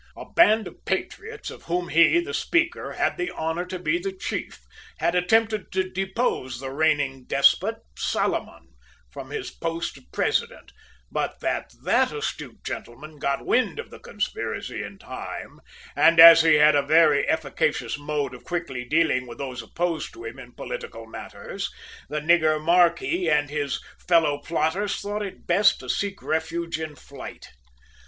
[0.17, 4.11] A band of patriots, of whom he, the speaker, had the honour to be the
[4.11, 4.61] chief,
[4.97, 8.69] had attempted to depose the reigning despot Salomon
[9.11, 10.71] from his post of president,
[11.11, 15.59] but that that astute gentleman got wind of the conspiracy in time,
[15.95, 20.23] and as he had a very efficacious mode of quickly dealing with those opposed to
[20.25, 21.69] him in political matters,
[22.09, 27.49] the nigger marquis and his fellow plotters thought it best to seek refuge in flight.